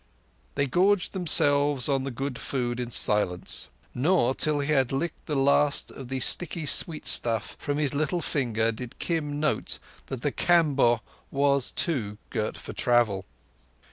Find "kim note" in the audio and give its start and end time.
8.97-9.77